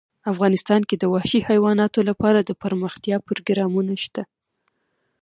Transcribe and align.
افغانستان 0.31 0.81
کې 0.89 0.95
د 0.97 1.03
وحشي 1.13 1.39
حیواناتو 1.49 1.99
لپاره 2.09 2.39
دپرمختیا 2.49 3.17
پروګرامونه 3.27 3.93
شته. 4.03 4.23